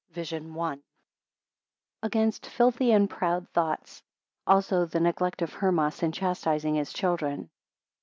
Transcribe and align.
VISION 0.09 0.53
I. 0.53 0.55
1 0.57 0.83
Against 2.01 2.47
filthy 2.47 2.91
and 2.91 3.07
proud 3.07 3.47
thoughts; 3.49 4.01
20 4.47 4.55
also 4.57 4.85
the 4.87 4.99
neglect 4.99 5.43
of 5.43 5.53
Hermas 5.53 6.01
in 6.01 6.11
chastising 6.11 6.73
his 6.73 6.91
children. 6.91 7.51